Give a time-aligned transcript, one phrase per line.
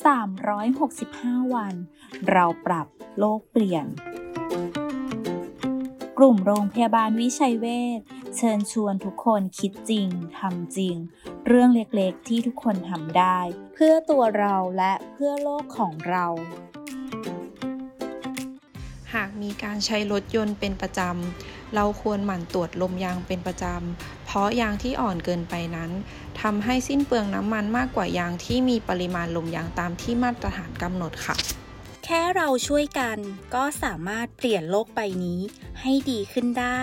[0.00, 1.74] 365 วัน
[2.30, 2.86] เราปรับ
[3.18, 3.86] โลกเปลี่ยน
[6.18, 7.66] กลุ่มโรงพยาบาลวิชัยเว
[7.98, 8.00] ช
[8.36, 10.08] เชิญชวนทุกคนคิดจริง
[10.38, 10.96] ทำจริง
[11.46, 13.38] เรื่องเล็กๆที่ทุกคนทำได้
[13.74, 16.26] เพื่อตัวเราและเพื่อโลกของเรา
[19.14, 25.90] หากมีการใช้รถยนต์เป็นประจำ เราควรหมั่นตรวจลมยางเป็นประจำ เพราะยางที่อ่อนเกินไปนั้น
[26.40, 31.36] ทำให้สิ้นเปลืองน้ำมันมากกว่ายางที่มีปริมาณลมยางตามที่มาตรฐานกำหนดค่ะ
[32.04, 33.18] แค่เราช่วยกัน
[33.54, 35.40] ก็สามารถเปลี่ยนโลกใบนี้
[35.80, 36.80] ให้ดีขึ้นได้